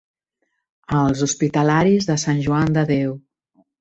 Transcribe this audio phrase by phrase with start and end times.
[1.01, 3.13] Els hospitalaris de Sant Joan de Déu.